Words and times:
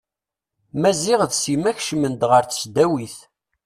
Maziɣ 0.81 1.21
d 1.29 1.31
Sima 1.41 1.71
kecmen-d 1.77 2.21
ɣer 2.31 2.43
tesdawit. 2.45 3.17